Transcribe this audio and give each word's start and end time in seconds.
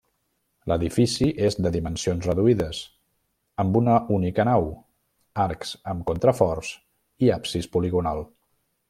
L'edifici 0.69 1.27
és 1.49 1.57
de 1.65 1.71
dimensions 1.75 2.29
reduïdes, 2.29 2.79
amb 3.65 3.77
una 3.81 3.99
única 4.17 4.47
nau, 4.51 4.71
arcs 5.45 5.75
amb 5.95 6.05
contraforts 6.13 6.73
i 7.27 7.31
absis 7.41 7.71
poligonal. 7.77 8.25